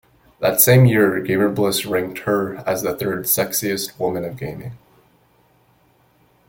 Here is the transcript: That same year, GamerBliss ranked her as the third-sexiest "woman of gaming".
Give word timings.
That 0.39 0.59
same 0.59 0.85
year, 0.87 1.21
GamerBliss 1.23 1.87
ranked 1.87 2.21
her 2.21 2.55
as 2.67 2.81
the 2.81 2.95
third-sexiest 2.97 3.99
"woman 3.99 4.25
of 4.25 4.35
gaming". 4.35 4.71